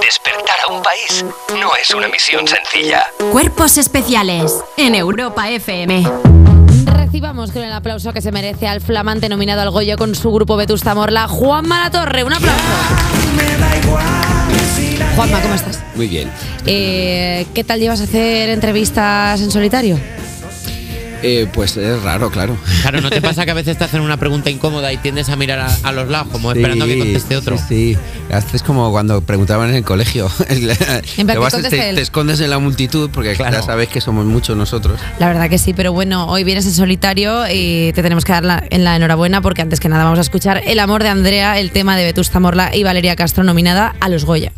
[0.00, 1.24] Despertar a un país
[1.60, 3.04] no es una misión sencilla.
[3.30, 6.04] Cuerpos especiales en Europa FM.
[6.86, 10.56] Recibamos con el aplauso que se merece al flamante nominado al Goya con su grupo
[10.56, 12.24] Vetusta Morla, Juan Malatorre.
[12.24, 12.62] Un aplauso.
[15.16, 15.82] Juanma, ¿cómo estás?
[15.94, 16.30] Muy bien.
[16.64, 19.98] Eh, ¿Qué tal llevas a hacer entrevistas en solitario?
[21.26, 22.56] Eh, pues es raro, claro.
[22.82, 25.36] Claro, ¿no te pasa que a veces te hacen una pregunta incómoda y tiendes a
[25.36, 27.56] mirar a, a los lados como esperando a que conteste otro?
[27.56, 27.98] Sí, sí.
[28.54, 30.30] Es como cuando preguntaban en el colegio.
[31.16, 33.56] En te, vas- te- te escondes en la multitud porque Claro.
[33.56, 35.00] ya sabes que somos muchos nosotros.
[35.18, 38.44] La verdad que sí, pero bueno, hoy vienes en solitario y te tenemos que dar
[38.44, 41.58] la, en la enhorabuena porque antes que nada vamos a escuchar El amor de Andrea,
[41.58, 44.52] el tema de Vetusta Morla y Valeria Castro nominada a los Goya.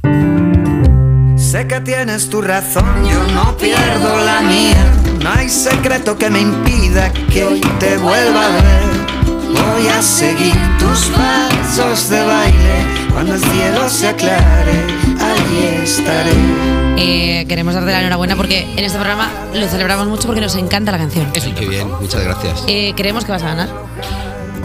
[1.37, 4.85] Sé que tienes tu razón, yo no pierdo la mía.
[5.27, 8.85] No hay secreto que me impida que hoy te vuelva a ver.
[9.27, 13.09] Voy a seguir tus pasos de baile.
[13.13, 14.85] Cuando el cielo se aclare,
[15.19, 16.31] allí estaré.
[16.97, 20.93] Eh, queremos darte la enhorabuena porque en este programa lo celebramos mucho porque nos encanta
[20.93, 21.27] la canción.
[21.35, 22.63] Eso, qué bien, muchas gracias.
[22.69, 23.69] Eh, creemos que vas a ganar.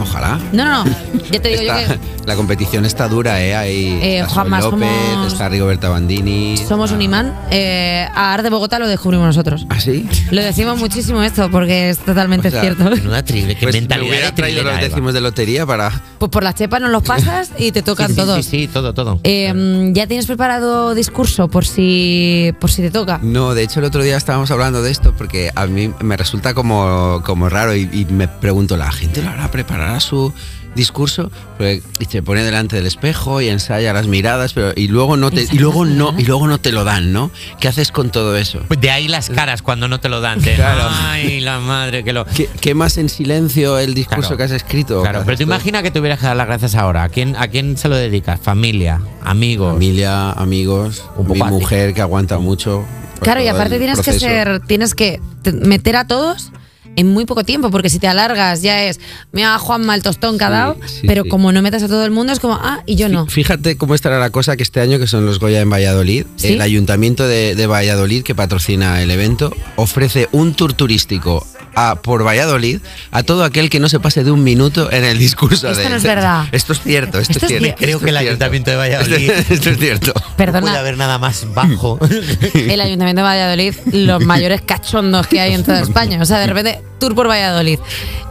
[0.02, 0.38] Ojalá.
[0.52, 0.90] No, no, no.
[1.30, 3.54] Ya te digo yo que la competición está dura, ¿eh?
[3.54, 6.56] Ahí Eh, Sol López, somos- está Rigoberta Bandini.
[6.56, 7.34] somos un imán.
[7.50, 9.66] Eh, a Ar de Bogotá lo descubrimos nosotros.
[9.68, 10.08] ¿Ah, sí?
[10.30, 12.84] Lo decimos muchísimo esto porque es totalmente O sea, cierto.
[13.24, 14.80] Triple, qué Pues me mentalidad hubiera de traído los Eva.
[14.82, 15.90] décimos de lotería para...
[16.18, 18.44] Pues por las chepas nos los pasas y te tocan Sí, sí, todos.
[18.44, 19.20] Sí, sí, todo, todo.
[19.24, 23.18] Eh, ¿Ya tienes preparado discurso por si, por si te toca?
[23.22, 26.54] No, de hecho el otro día estábamos hablando de esto porque a mí me resulta
[26.54, 29.50] como, como raro y, y me pregunto, ¿la gente lo hará?
[29.92, 30.32] ¿Preparará su
[30.74, 31.30] discurso?
[31.58, 35.30] Porque y se pone delante del espejo y ensaya las miradas, pero y luego no
[35.30, 37.30] te y luego no y luego no te lo dan, ¿no?
[37.60, 38.60] ¿Qué haces con todo eso?
[38.68, 40.40] Pues de ahí las caras cuando no te lo dan.
[40.40, 40.88] de, Claro.
[40.90, 42.24] Ay, la madre que lo.
[42.24, 44.36] ¿Qué, quemas en silencio el discurso Claro.
[44.38, 45.02] que has escrito?
[45.02, 47.02] Claro, pero te imaginas que tuvieras que dar las gracias ahora.
[47.04, 48.40] ¿A quién, ¿A quién se lo dedicas?
[48.40, 49.74] Familia, amigos.
[49.74, 52.84] Familia, amigos, Un poco mi mujer que aguanta mucho.
[53.20, 54.26] Claro, y aparte tienes que proceso.
[54.26, 56.50] ser, tienes que te- meter a todos
[56.96, 59.00] en muy poco tiempo, porque si te alargas ya es,
[59.32, 61.28] mira Juanma el tostón que ha Sí, dado, sí, pero sí.
[61.28, 63.26] como no metas a todo el mundo es como, ah, y yo no.
[63.26, 66.26] Fí- Fíjate cómo estará la cosa que este año, que son los Goya en Valladolid,
[66.36, 66.52] ¿Sí?
[66.54, 71.44] el Ayuntamiento de, de Valladolid, que patrocina el evento, ofrece un tour turístico
[71.74, 72.80] a, por Valladolid
[73.10, 75.68] a todo aquel que no se pase de un minuto en el discurso.
[75.70, 76.44] Esto de- no es verdad.
[76.52, 77.66] Esto es cierto, esto, Esto es cierto.
[77.68, 78.28] cier- Creo esto que el cierto.
[78.30, 80.12] Ayuntamiento de Valladolid- Esto, esto es cierto.
[80.32, 81.98] No puede Perdona, haber nada más bajo.
[82.54, 86.20] el Ayuntamiento de Valladolid, los mayores cachondos que hay en toda España.
[86.20, 87.78] O sea, de repente, tour por Valladolid.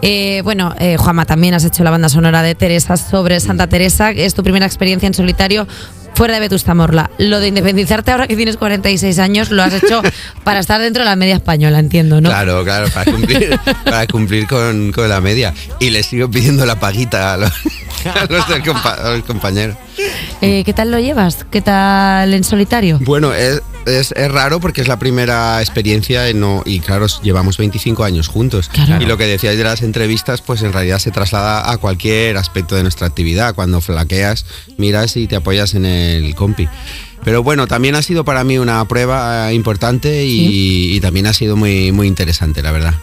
[0.01, 4.11] Eh, bueno, eh, Juanma, también has hecho la banda sonora de Teresa sobre Santa Teresa,
[4.11, 5.67] es tu primera experiencia en solitario.
[6.13, 7.09] Fuera de Vetusta Morla.
[7.19, 10.01] Lo de independizarte ahora que tienes 46 años lo has hecho
[10.43, 12.27] para estar dentro de la media española, entiendo, ¿no?
[12.29, 15.53] Claro, claro, para cumplir, para cumplir con, con la media.
[15.79, 17.51] Y le sigo pidiendo la paguita a los,
[18.13, 19.77] a los del compa- a los compañeros.
[20.41, 21.45] Eh, ¿Qué tal lo llevas?
[21.49, 22.99] ¿Qué tal en solitario?
[23.01, 27.57] Bueno, es, es, es raro porque es la primera experiencia y, no, y claro, llevamos
[27.57, 28.69] 25 años juntos.
[28.69, 29.03] Claro.
[29.03, 32.75] Y lo que decíais de las entrevistas, pues en realidad se traslada a cualquier aspecto
[32.75, 33.55] de nuestra actividad.
[33.55, 34.45] Cuando flaqueas,
[34.77, 36.67] miras y te apoyas en el compi.
[37.23, 41.33] Pero bueno, también ha sido para mí una prueba eh, importante y, y también ha
[41.33, 42.95] sido muy, muy interesante, la verdad.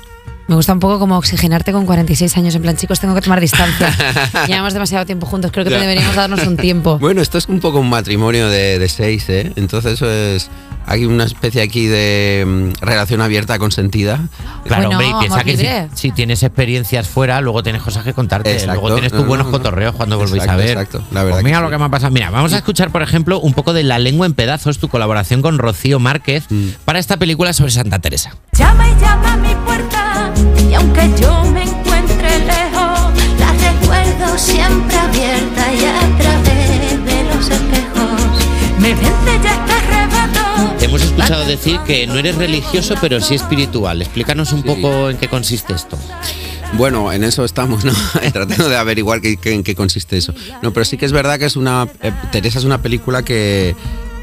[0.48, 2.54] Me gusta un poco como oxigenarte con 46 años.
[2.54, 3.94] En plan, chicos, tengo que tomar distancia.
[4.46, 5.52] Llevamos demasiado tiempo juntos.
[5.52, 5.78] Creo que Ya.
[5.78, 6.98] deberíamos darnos un tiempo.
[6.98, 9.52] Bueno, esto es un poco un matrimonio de, de seis, ¿eh?
[9.56, 10.48] Entonces es,
[10.86, 14.20] hay una especie aquí de mm, relación abierta consentida.
[14.64, 15.88] Claro, Bueno, hombre, y piensa amor que si, libre.
[15.94, 18.50] si tienes experiencias fuera, luego tienes cosas que contarte.
[18.52, 18.80] Exacto.
[18.80, 19.52] Luego tienes tus No, no, buenos no.
[19.52, 20.70] cotorreos cuando volvéis Exacto, a ver.
[20.70, 21.04] exacto.
[21.10, 21.72] La verdad Pues mira que lo sí.
[21.72, 22.10] que me ha pasado.
[22.12, 25.42] Mira, vamos a escuchar, por ejemplo, un poco de La lengua en pedazos, tu colaboración
[25.42, 26.68] con Rocío Márquez Mm.
[26.86, 28.34] para esta película sobre Santa Teresa.
[28.56, 29.97] Llama y llama a mi puerta
[30.70, 37.48] y aunque yo me encuentre lejos, la recuerdo siempre abierta y a través de los
[37.50, 38.46] espejos.
[38.80, 40.74] Me vence ya este arrebato.
[40.78, 44.00] Te hemos escuchado decir que no eres religioso, pero sí espiritual.
[44.02, 44.68] Explícanos un Sí.
[44.68, 45.98] poco en qué consiste esto.
[46.74, 47.92] Bueno, en eso estamos, ¿no?
[48.32, 50.34] Tratando de averiguar qué, qué- en qué consiste eso.
[50.62, 51.88] No, pero sí que es verdad que es una.
[52.02, 53.74] eh, Teresa es una película que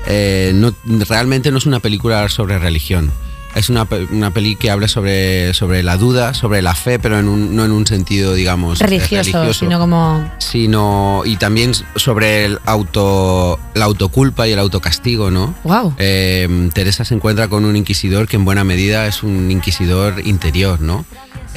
[0.07, 0.73] eh, no,
[1.09, 3.11] realmente no es una película sobre religión.
[3.55, 7.29] Es una, una peli que habla sobre, sobre la duda, sobre la fe, pero en
[7.29, 10.29] un- no en un sentido, digamos, eh, Religioso, sino como.
[10.39, 15.55] sino y también sobre el auto la autoculpa y el autocastigo, ¿no?
[15.63, 15.95] Wow.
[15.97, 20.81] Eh, Teresa se encuentra con un inquisidor que en buena medida es un inquisidor interior,
[20.81, 21.05] ¿no?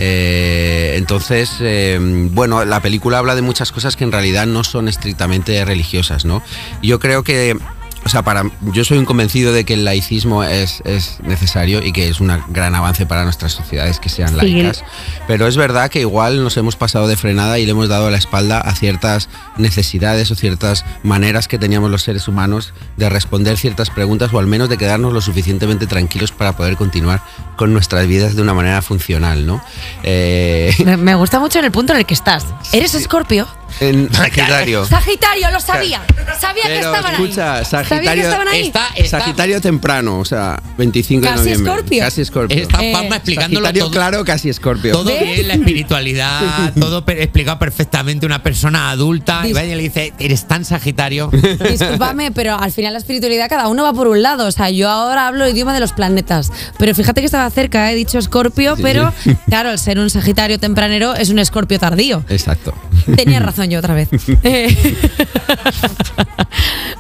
[0.00, 1.98] Eh, entonces, eh,
[2.30, 6.42] bueno, la película habla de muchas cosas que en realidad no son estrictamente religiosas, ¿no?
[6.82, 7.56] Yo creo que
[8.04, 11.92] o sea, para, yo soy un convencido de que el laicismo es, es necesario y
[11.92, 14.36] que es un gran avance para nuestras sociedades que sean Sí.
[14.36, 14.84] laicas.
[15.26, 18.16] Pero es verdad que igual nos hemos pasado de frenada y le hemos dado la
[18.18, 23.90] espalda a ciertas necesidades o ciertas maneras que teníamos los seres humanos de responder ciertas
[23.90, 27.22] preguntas o al menos de quedarnos lo suficientemente tranquilos para poder continuar
[27.56, 29.62] con nuestras vidas de una manera funcional, ¿no?
[30.02, 32.46] Eh, Me, gusta mucho en el punto en el que estás.
[32.72, 33.46] ¿Eres escorpio?
[33.80, 34.84] en Sagitario.
[34.86, 36.00] Sagitario, lo sabía.
[36.40, 37.64] Sabía que Pero estaban escucha, ahí.
[37.88, 38.66] Sagitario, estaban ahí.
[38.66, 41.72] Está, está, Sagitario temprano, o sea, 25 de Casi noviembre.
[41.72, 42.00] Escorpio.
[42.04, 42.62] Casi Escorpio.
[42.62, 43.92] está Eh, Juanma explicándolo Sagitario todo.
[43.92, 44.92] claro, casi Escorpio.
[44.92, 45.22] Todo ¿Ves?
[45.22, 48.26] bien, la espiritualidad, todo per- explicado perfectamente.
[48.26, 51.30] Una persona adulta y Dis- vaya y le dice, eres tan sagitario.
[51.70, 54.46] Discúlpame, pero al final la espiritualidad cada uno va por un lado.
[54.46, 56.50] O sea, yo ahora hablo el idioma de los planetas.
[56.78, 59.12] Pero fíjate que estaba cerca, he dicho escorpio, pero
[59.48, 62.24] claro, al ser un sagitario tempranero es un escorpio tardío.
[62.28, 62.74] Exacto.
[63.16, 64.08] Tenía razón yo otra vez.
[64.42, 64.76] Eh,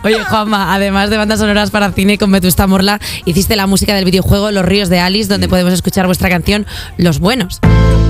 [0.04, 4.04] Oye, Juanma, además de bandas sonoras para cine con Vetusta Morla, hiciste la música del
[4.04, 6.66] videojuego Los Ríos de Alice, donde podemos escuchar vuestra canción
[6.96, 7.60] Los Buenos.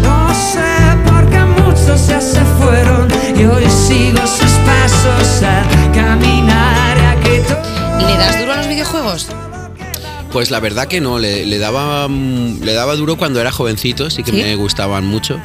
[0.02, 0.60] No sé
[1.06, 3.08] por qué muchos ya se fueron
[3.38, 6.78] y hoy sigo sus pasos al caminar.
[7.98, 9.28] ¿Le das duro a los videojuegos?
[10.32, 14.10] Pues la verdad que no, le, le daba mm, le daba duro cuando era jovencito,
[14.10, 14.36] sí que ¿Sí?
[14.36, 15.40] me gustaban mucho,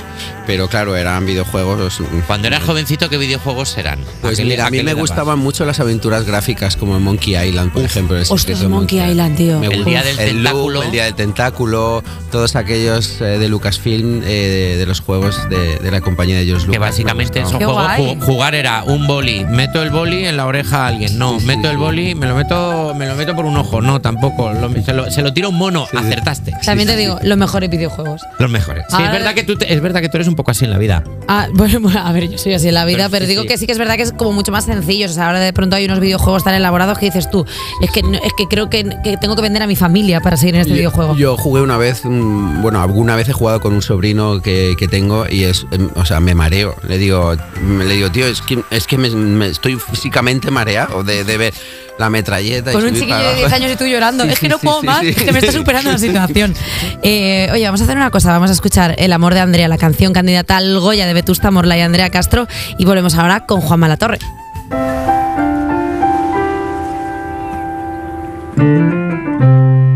[0.46, 2.02] pero claro, eran videojuegos.
[2.28, 4.00] Cuando eras jovencito, ¿qué videojuegos eran?
[4.22, 7.72] Pues qué le- mira, a mí me gustaban mucho las aventuras gráficas como Monkey Island,
[7.72, 8.16] por ejemplo.
[8.16, 9.60] De Monkey Island, tío.
[9.60, 10.84] Me El día del El Loop, tentáculo.
[10.84, 15.78] el día del tentáculo, todos aquellos eh, de Lucasfilm, eh, de, de los juegos de,
[15.80, 16.80] de la compañía de George Que Lucas.
[16.92, 17.74] básicamente juegos.
[17.74, 18.16] guay.
[18.16, 21.18] ju- Jugar era un boli, meto el boli en la oreja a alguien.
[21.18, 21.80] No, Sí, sí, meto el sí.
[21.80, 23.82] boli, me lo meto, me lo meto por un ojo.
[23.82, 24.52] No, tampoco.
[24.54, 25.98] Lo- se, lo, se lo tira un mono, sí.
[25.98, 26.54] acertaste.
[26.66, 28.22] También te digo, los mejores videojuegos.
[28.40, 28.86] Los mejores.
[28.90, 30.66] Sí, Ahora- es verdad que tú te- es verdad que tú eres un poco así
[30.66, 31.04] en la vida.
[31.28, 33.42] Ah, bueno, bueno, a ver, yo soy así en la vida, Pero pero, sí, digo
[33.44, 33.48] sí.
[33.48, 35.06] que sí que es verdad que es como mucho más sencillo.
[35.08, 37.46] O sea, ahora de pronto hay unos videojuegos tan elaborados que dices tú,
[37.82, 40.56] es que, es que creo que, que tengo que vender a mi familia para seguir
[40.56, 41.16] en este Yo- videojuego.
[41.16, 45.26] Yo jugué una vez, bueno, alguna vez he jugado con un sobrino que, que tengo
[45.30, 46.76] y es, em, o sea, me mareo.
[46.88, 47.36] Le digo,
[47.78, 51.54] le digo, tío, es que, es que me, me estoy físicamente mareado de, de ver
[52.00, 52.72] la metralleta.
[52.72, 53.56] y Con un subir chiquillo para de 10 abajo.
[53.64, 54.24] años y tú llorando.
[54.24, 55.14] Sí, es que sí, no puedo sí, más, sí.
[55.14, 56.56] que me está superando la situación.
[57.04, 58.32] Eh, oye, vamos a hacer una cosa.
[58.32, 61.78] Vamos a escuchar El amor de Andrea, la canción candidata al Goya de Vetusta Morla
[61.78, 62.48] y Andrea Castro.
[62.78, 64.20] Y volvemos ahora con Juan Malatorre.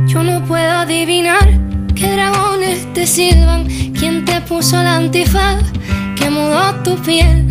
[0.05, 1.47] Yo no puedo adivinar
[1.95, 5.63] qué dragones te silban, quién te puso la antifaz,
[6.17, 7.45] que mudó tu piel.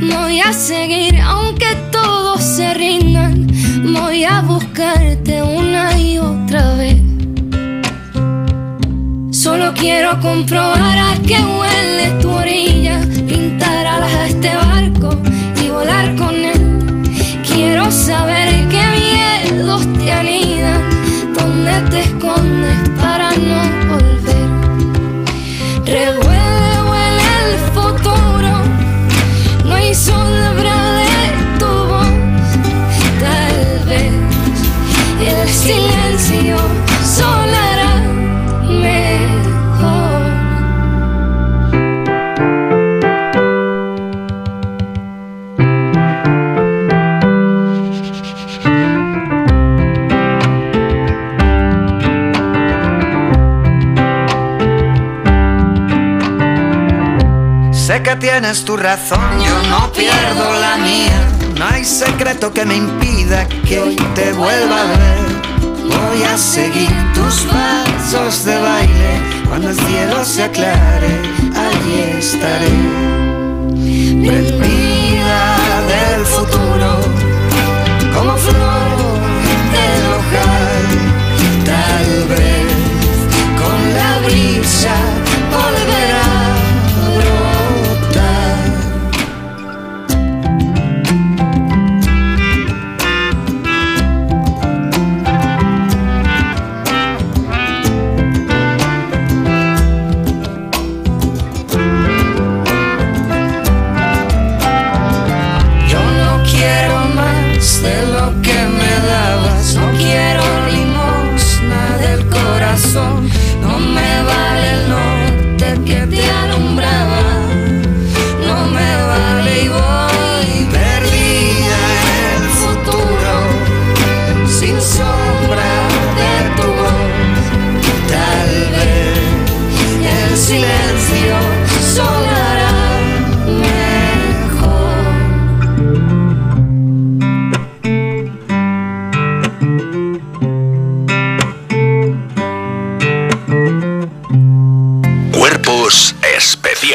[0.00, 3.48] Voy a seguir aunque todos se rindan,
[3.82, 7.11] voy a buscarte una y otra vez.
[9.52, 15.10] Solo quiero comprobar a qué huele tu orilla, pintar alas a este barco
[15.62, 17.02] y volar con él.
[17.46, 20.80] Quiero saber qué miedos te anidan,
[21.34, 22.91] dónde te escondes
[58.42, 61.28] tienes tu razón, yo no pierdo la mía.
[61.56, 65.18] No hay secreto que me impida que hoy te vuelva a ver.
[65.84, 69.44] Voy a seguir tus pasos de baile.
[69.48, 71.20] Cuando el cielo se aclare,
[71.54, 73.12] allí estaré.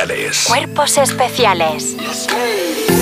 [0.08, 0.46] Especiales.
[0.48, 1.98] Cuerpos especiales.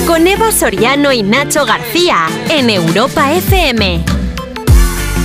[0.06, 4.04] Con Eva Soriano y Nacho García en Europa FM.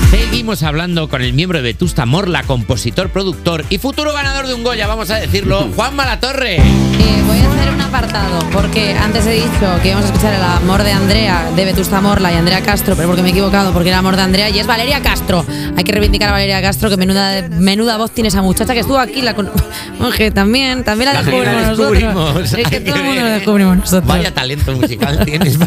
[0.09, 4.63] Seguimos hablando con el miembro de Vetusta Morla, compositor, productor y futuro ganador de un
[4.63, 6.57] Goya, vamos a decirlo, Juan Malatorre.
[6.57, 10.41] Eh, voy a hacer un apartado porque antes he dicho que íbamos a escuchar el
[10.41, 13.89] amor de Andrea, de Vetusta Morla y Andrea Castro, pero porque me he equivocado, porque
[13.89, 15.45] era amor de Andrea y es Valeria Castro.
[15.75, 18.97] Hay que reivindicar a Valeria Castro, que menuda, menuda voz tiene esa muchacha que estuvo
[18.97, 19.21] aquí.
[19.21, 19.51] La con...
[20.33, 22.53] También, también la descubrimos la nosotros.
[22.53, 23.33] Es que Ay, todo el mundo bien.
[23.33, 24.07] descubrimos nosotros.
[24.07, 25.57] Vaya talento musical tienes.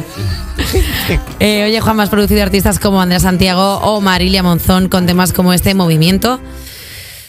[1.41, 5.53] Eh, oye, Juan, has producido artistas como Andrea Santiago o Marilia Monzón con temas como
[5.53, 6.41] este movimiento.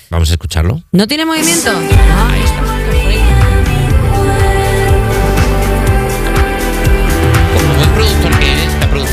[0.09, 0.81] Vamos a escucharlo.
[0.93, 1.71] ¿No tiene movimiento?
[1.73, 2.44] Como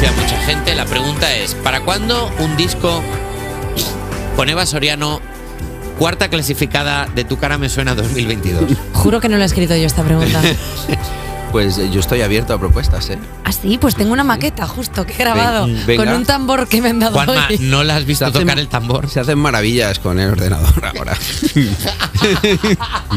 [0.07, 3.03] a mucha gente, la pregunta es, ¿para cuándo un disco
[4.37, 5.21] con Eva Soriano,
[5.99, 8.65] cuarta clasificada de Tu cara me suena 2022?
[8.93, 10.41] Juro que no lo he escrito yo esta pregunta.
[11.53, 13.19] Pues eh, yo estoy abierto a propuestas, ¿eh?
[13.45, 16.03] Ah, sí, pues tengo una maqueta justo que he grabado venga.
[16.03, 17.59] con un tambor que me han dado Juanma, hoy.
[17.61, 19.11] ¿no la has visto hacen- tocar el tambor?
[19.11, 21.13] Se hacen maravillas con el ordenador ahora.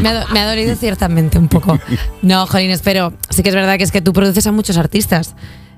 [0.01, 1.79] Me ha, do- me ha dolido ciertamente un poco.
[2.23, 5.33] No, Jolines, pero sí que es verdad que es que tú produces a muchos artistas.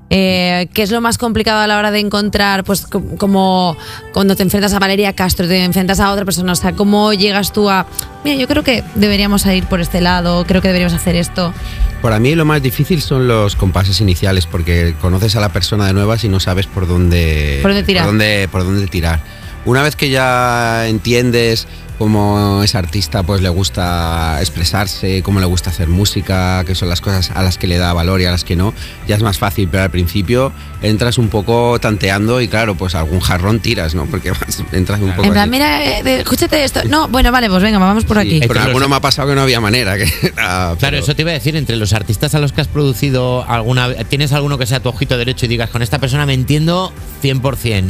[0.10, 3.76] Eh, ¿Qué es lo más complicado a la hora de encontrar, pues co- como
[4.14, 6.54] cuando te enfrentas a Valeria Castro, te enfrentas a otra persona?
[6.54, 7.86] O sea, ¿cómo llegas tú a,
[8.24, 11.54] mira, yo creo que deberíamos ir por este lado, creo que deberíamos hacer esto?
[12.02, 15.94] Para mí lo más difícil son los compases iniciales porque conoces a la persona de
[15.94, 18.04] nuevas y no sabes por dónde, Por dónde tirar.
[18.04, 19.20] Por dónde, por dónde tirar.
[19.66, 21.68] Una vez que ya entiendes
[21.98, 27.02] cómo ese artista pues le gusta expresarse, cómo le gusta hacer música, qué son las
[27.02, 28.74] cosas a las que le da valor y a las que no,
[29.08, 30.52] ya es más fácil, pero al principio
[30.82, 34.06] entras un poco tanteando y claro, pues algún jarrón tiras, ¿no?
[34.06, 35.50] Porque vas- entras un poco En plan, así.
[35.52, 36.82] mira, eh, escúchate esto.
[36.86, 38.48] No, bueno, vale, pues venga, vamos por Sí, aquí.
[38.48, 39.98] pero alguno los- me ha pasado que no había manera.
[39.98, 42.68] Que Claro, pero- eso te iba a decir, entre los artistas a los que has
[42.68, 46.34] producido alguna ¿tienes alguno que sea tu ojito derecho y digas, con esta persona me
[46.34, 46.92] entiendo
[47.24, 47.90] 100%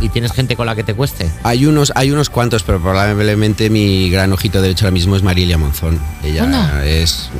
[0.00, 1.28] y, y tienes gente con la que te cueste?
[1.42, 5.56] Hay unos, hay unos cuantos, pero probablemente mi gran ojito derecho ahora mismo es Marilia
[5.58, 5.98] Monzón.
[6.24, 6.84] Ella Anda.
[6.86, 7.30] es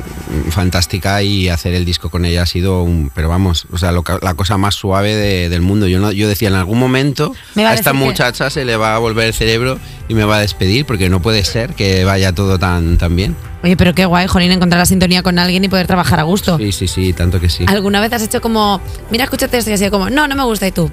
[0.49, 4.03] fantástica y hacer el disco con ella ha sido un, pero vamos, o sea, lo
[4.21, 5.87] la cosa más suave de- del mundo.
[5.87, 8.75] Yo no, yo decía en algún momento a a esta decir que- muchacha se le
[8.77, 12.03] va a volver el cerebro y me va a despedir porque no puede ser que
[12.05, 13.35] vaya todo tan, tan bien.
[13.63, 16.57] Oye, pero qué guay, Jolín, encontrar la sintonía con alguien y poder trabajar a gusto.
[16.57, 17.65] Sí, sí, sí, tanto que sí.
[17.67, 20.67] ¿Alguna vez has hecho como, mira, escúchate esto y así como, no, no me gusta
[20.67, 20.89] y tú,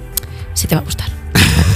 [0.53, 1.09] sí te va a gustar?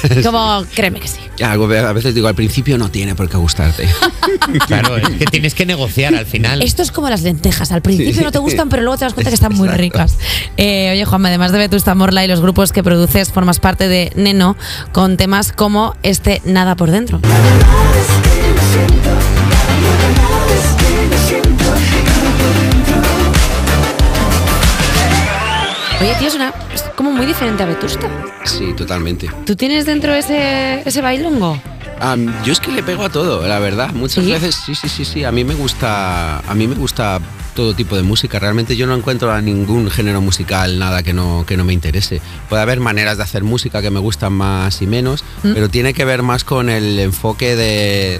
[0.23, 1.19] como, créeme que sí.
[1.43, 3.87] Algo, a veces digo, al principio no tiene por qué gustarte.
[4.67, 6.61] Claro, es que tienes que negociar al final.
[6.61, 8.21] Esto es como las lentejas, al principio Sí.
[8.23, 9.81] no te gustan, pero luego te das cuenta que están muy Exacto.
[9.81, 10.17] ricas.
[10.57, 14.11] Eh, oye, Juanma, además de Vetusta Morla y los grupos que produces, formas parte de
[14.15, 14.55] Neno
[14.91, 17.19] con temas como este Nada por Dentro.
[27.21, 28.09] Muy diferente a Vetusta.
[28.45, 29.29] Sí, totalmente.
[29.45, 31.55] ¿Tú tienes dentro ese, ese bailongo?
[31.99, 33.91] Ah, yo es que le pego a todo, la verdad.
[33.93, 34.31] Muchas ¿Sí?
[34.31, 35.23] veces sí, sí, sí, sí.
[35.23, 37.19] A mí me gusta, a mí me gusta
[37.53, 38.39] todo tipo de música.
[38.39, 42.19] Realmente yo no encuentro a ningún género musical nada que no que no me interese.
[42.49, 45.53] Puede haber maneras de hacer música que me gustan más y menos, ¿Mm?
[45.53, 48.19] pero tiene que ver más con el enfoque de,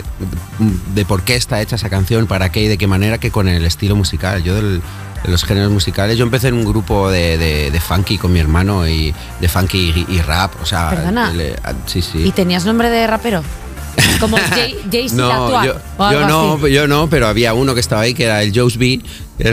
[0.94, 3.48] de por qué está hecha esa canción, para qué y de qué manera que con
[3.48, 4.44] el estilo musical.
[4.44, 4.84] Yo del-
[5.24, 8.40] de los géneros musicales, yo empecé en un grupo de, de- de funky con mi
[8.40, 11.32] hermano y de funky y, y rap, o sea, Perdona.
[11.32, 12.24] le- sí, sí.
[12.26, 13.44] ¿Y tenías nombre de rapero?
[14.20, 15.76] Como Jay- Jay-Z No, yo,
[16.28, 16.72] no, así.
[16.74, 19.02] yo no, pero había uno que estaba ahí que era el Joe's B.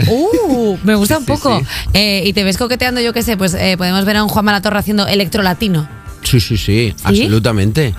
[0.07, 1.59] Uh, me gusta un poco.
[1.59, 1.65] sí.
[1.93, 4.45] Eh, y te ves coqueteando, yo qué sé, pues eh, podemos ver a un Juan
[4.45, 5.87] Malatorre haciendo electro latino.
[6.23, 7.93] Sí, sí, sí, absolutamente.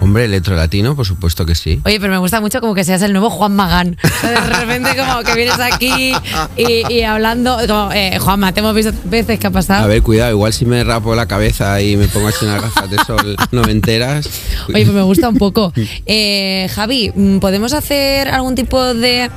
[0.00, 1.80] Hombre, electro latino, por supuesto que sí.
[1.84, 3.96] Oye, pero me gusta mucho como que seas el nuevo Juan Magán.
[4.04, 6.12] O sea, de repente como que vienes aquí
[6.56, 9.84] y, y hablando, como, eh, Juanma, te hemos visto veces que ha pasado.
[9.84, 12.88] A ver, cuidado, igual si me rapo la cabeza y me pongo así unas gafas
[12.90, 14.28] de sol noventeras.
[14.68, 15.72] Oye, pues me gusta un poco.
[16.06, 19.30] Eh, Javi, mm, ¿podemos hacer algún tipo de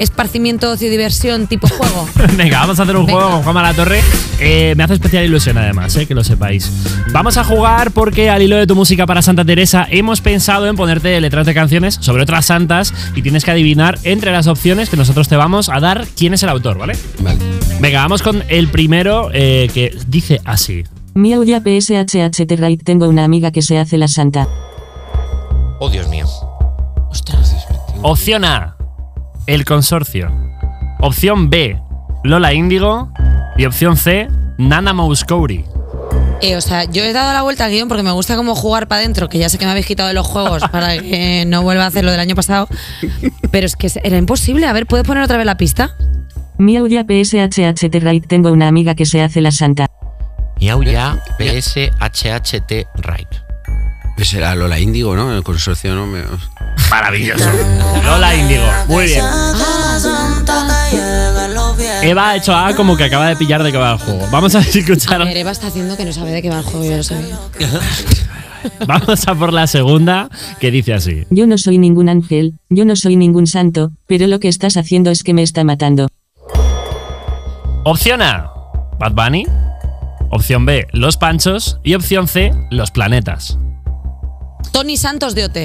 [0.00, 2.08] esparcimiento, ocio y diversión tipo juego?
[2.36, 3.20] Venga, vamos a hacer un Venga.
[3.20, 4.00] juego con Juanma La Torre.
[4.40, 6.70] Eh, me hace especial ilusión además, eh, que lo sepáis.
[7.12, 10.76] Vamos a jugar porque al hilo de tu música para Santa Teresa hemos pensado en
[10.76, 14.96] ponerte letras de canciones sobre otras santas y tienes que adivinar entre las opciones que
[14.96, 16.96] nosotros te vamos a dar quién es el autor, ¿vale?
[17.20, 17.38] Vale.
[17.80, 20.84] Venga, vamos con el primero eh, que dice así.
[21.14, 24.48] Miau ya PSHH Terrait tengo una amiga que se hace la santa.
[25.80, 26.26] Oh, Dios mío.
[28.02, 28.76] Opción A,
[29.46, 30.30] El Consorcio.
[31.00, 31.80] Opción B,
[32.24, 33.12] Lola Índigo.
[33.56, 35.64] Y opción C, Nana Mouskouri.
[36.40, 38.86] Eh, o sea, yo he dado la vuelta al guion porque me gusta como jugar
[38.86, 41.62] para adentro, que ya sé que me habéis quitado de los juegos para que no
[41.62, 42.68] vuelva a hacer lo del año pasado.
[43.50, 44.66] Pero es que era imposible.
[44.66, 45.96] A ver, ¿puedes poner otra vez la pista?
[46.58, 49.86] Miau ya PSHHT right tengo una amiga que se hace la santa.
[50.60, 53.28] Miau ya, PSHHT Right.
[54.16, 55.32] Pues será Lola Índigo, ¿no?
[55.32, 56.06] El consorcio, ¿no?
[56.06, 56.24] Me-
[56.90, 57.48] Maravilloso.
[58.04, 58.64] Lola Índigo.
[58.88, 59.24] Muy bien.
[62.02, 64.26] Eva ha hecho A como que acaba de pillar de qué va el juego.
[64.30, 65.24] Vamos a A escuchar.
[65.24, 67.38] ver, Eva está haciendo que no sabe de qué va el juego, yo lo sabía.
[68.86, 70.28] Vamos a por la segunda
[70.60, 71.24] que dice así.
[71.30, 75.10] Yo no soy ningún ángel, yo no soy ningún santo, pero lo que estás haciendo
[75.10, 76.08] es que me está matando.
[77.84, 78.50] Opción A,
[78.98, 79.46] Bad Bunny.
[80.30, 81.78] Opción B, Los Panchos.
[81.84, 83.58] Y opción C, Los Planetas.
[84.72, 85.56] Tony Santos de OT.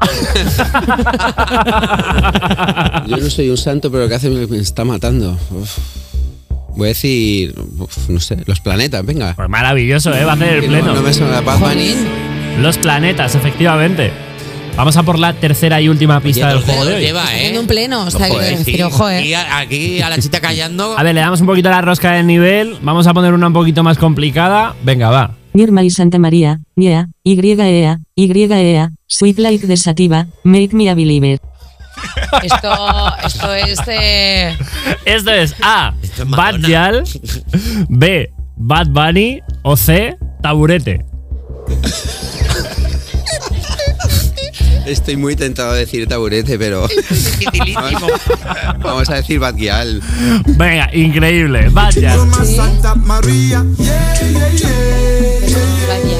[3.06, 5.36] Yo no soy un santo, pero lo que hace me, está matando.
[5.50, 5.78] Uf.
[6.76, 9.34] Voy a decir, uf, no sé, los planetas, venga.
[9.36, 10.24] Pues maravilloso, ¿eh?
[10.24, 10.86] Va a hacer el pleno.
[10.86, 11.94] No, no me suena Bad Bunny.
[12.60, 14.10] Los planetas, efectivamente.
[14.76, 17.00] Vamos a por la tercera y última pista del juego de hoy.
[17.02, 17.36] lleva, ¿eh?
[17.36, 19.24] Haciendo un pleno, o sea, eh, decir, ojo, eh.
[19.24, 20.98] Y a- aquí a la chita callando.
[20.98, 22.76] A ver, le damos un poquito la rosca del nivel.
[22.82, 24.74] Vamos a poner una un poquito más complicada.
[24.82, 25.30] Venga, va.
[25.54, 31.40] Nirma y Santa María, yeah, YEA, YEA, Sweet Like the Sativa, Make Me a Believer.
[32.42, 33.78] Esto, esto es
[35.04, 35.94] Esto es A.
[36.02, 36.58] Esto es Bad.
[36.66, 37.04] Yal.
[37.88, 38.30] B.
[38.56, 39.40] Bad Bunny.
[39.62, 40.16] O C.
[40.42, 41.04] Taburete.
[44.86, 46.86] Estoy muy tentado de decir taburete, pero
[48.82, 50.02] vamos a decir Bad Gyal.
[50.58, 51.68] Venga, increíble.
[51.70, 51.94] Bad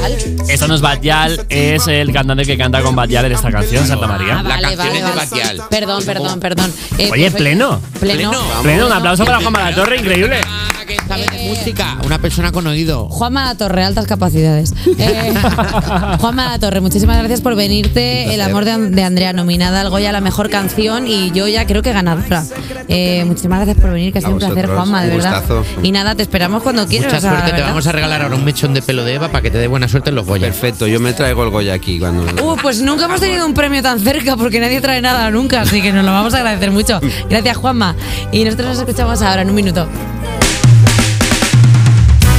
[0.08, 0.16] Yal.
[0.16, 0.50] Badial.
[0.50, 3.50] Esto no es Bad Yal, es el cantante que canta con Bad Yal en esta
[3.50, 4.42] canción, Santa Ah, María.
[4.42, 5.12] La canción vale, es de.
[5.12, 5.62] Batial.
[5.70, 6.72] Perdón, perdón, perdón.
[6.98, 7.36] Eh, Oye, perfecto.
[7.38, 7.80] pleno.
[8.00, 8.30] Pleno.
[8.30, 8.62] Pleno.
[8.62, 10.40] Pleno, un aplauso para Juanma La Torre, increíble.
[10.46, 11.98] Ah, que sabe de música.
[12.04, 13.08] Una persona con oído.
[13.08, 14.72] Juanma La Torre, altas capacidades.
[14.98, 15.32] Eh,
[16.20, 18.34] Juanma La Torre, muchísimas gracias por venirte.
[18.34, 21.82] El amor de, de Andrea, nominada al Goya, la mejor canción y yo ya creo
[21.82, 22.44] que ganadora.
[22.88, 25.40] Eh, muchísimas gracias por venir, que ha sido un placer, Juanma, de un verdad.
[25.40, 25.64] gustazo.
[25.82, 27.12] Y nada, te esperamos cuando quieras.
[27.14, 27.50] Mucha suerte.
[27.52, 29.58] de Te vamos a regalar ahora un mechón de pelo de Eva para que te
[29.58, 30.48] dé buena suerte en los Goya.
[30.48, 32.24] Perfecto, yo me traigo el Goya aquí cuando.
[32.44, 35.80] Uh, pues nunca hemos tenido un premio tan cerca porque nadie trae nada nunca, así
[35.80, 37.00] que nos lo vamos a agradecer mucho.
[37.30, 37.94] Gracias, Juanma.
[38.32, 39.86] Y nosotros nos escuchamos ahora en un minuto.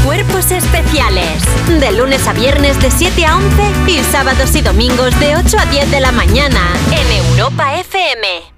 [0.04, 1.41] Cuerpos especiales.
[1.80, 3.48] De lunes a viernes de 7 a 11
[3.88, 6.60] y sábados y domingos de 8 a 10 de la mañana
[6.91, 8.55] en Europa FM.